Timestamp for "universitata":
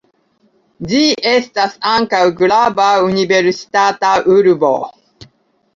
3.11-4.17